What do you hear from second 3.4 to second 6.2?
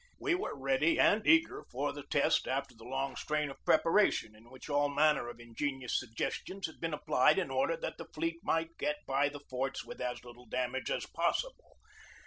of preparation, in which all manner of ingenious